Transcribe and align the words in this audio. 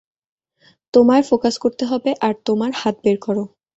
তোমায় 0.93 1.23
ফোকাস 1.23 1.55
করতে 1.57 1.83
হবে 1.85 2.11
আর 2.21 2.33
তোমার 2.45 2.71
হাত 2.75 2.95
বের 3.03 3.17
করো। 3.21 3.43